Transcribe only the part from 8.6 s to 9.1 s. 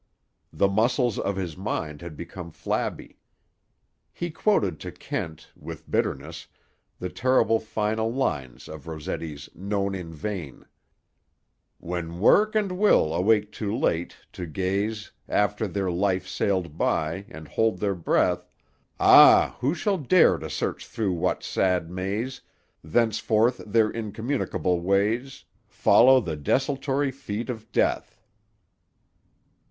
of